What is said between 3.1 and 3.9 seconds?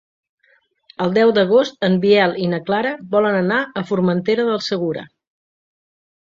volen anar a